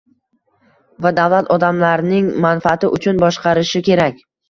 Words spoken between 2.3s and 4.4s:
manfaati uchun boshqarishi kerak